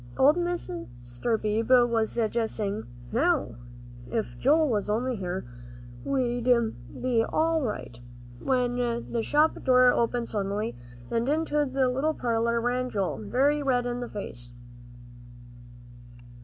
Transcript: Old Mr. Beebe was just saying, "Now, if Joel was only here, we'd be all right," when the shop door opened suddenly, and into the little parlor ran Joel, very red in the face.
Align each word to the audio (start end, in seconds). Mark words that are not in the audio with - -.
Old 0.17 0.35
Mr. 0.35 1.39
Beebe 1.39 1.83
was 1.83 2.15
just 2.15 2.55
saying, 2.55 2.87
"Now, 3.11 3.49
if 4.09 4.35
Joel 4.39 4.67
was 4.67 4.89
only 4.89 5.15
here, 5.15 5.45
we'd 6.03 6.45
be 6.99 7.23
all 7.23 7.61
right," 7.61 7.99
when 8.39 8.77
the 9.11 9.21
shop 9.21 9.63
door 9.63 9.93
opened 9.93 10.27
suddenly, 10.27 10.75
and 11.11 11.29
into 11.29 11.67
the 11.71 11.87
little 11.87 12.15
parlor 12.15 12.59
ran 12.59 12.89
Joel, 12.89 13.17
very 13.17 13.61
red 13.61 13.85
in 13.85 13.97
the 13.97 14.09
face. 14.09 14.51